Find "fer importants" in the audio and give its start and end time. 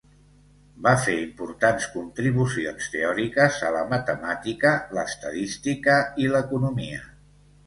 1.01-1.85